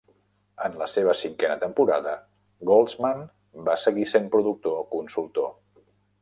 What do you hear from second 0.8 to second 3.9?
la seva cinquena temporada, Goldsman va